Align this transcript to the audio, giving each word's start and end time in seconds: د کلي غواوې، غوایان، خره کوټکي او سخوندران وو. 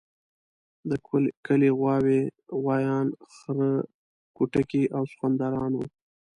د 0.89 0.91
کلي 1.47 1.69
غواوې، 1.79 2.21
غوایان، 2.61 3.07
خره 3.35 3.71
کوټکي 4.35 4.83
او 4.95 5.03
سخوندران 5.11 5.71
وو. 5.75 5.85